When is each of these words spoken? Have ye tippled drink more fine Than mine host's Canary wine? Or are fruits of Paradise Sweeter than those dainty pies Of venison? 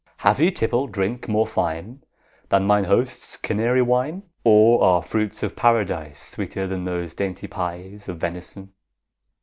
Have 0.25 0.41
ye 0.41 0.49
tippled 0.49 0.91
drink 0.91 1.27
more 1.27 1.45
fine 1.45 2.03
Than 2.49 2.63
mine 2.65 2.85
host's 2.85 3.37
Canary 3.37 3.83
wine? 3.83 4.23
Or 4.43 4.83
are 4.83 5.03
fruits 5.03 5.43
of 5.43 5.55
Paradise 5.55 6.19
Sweeter 6.23 6.65
than 6.65 6.85
those 6.85 7.13
dainty 7.13 7.45
pies 7.45 8.09
Of 8.09 8.17
venison? 8.17 8.73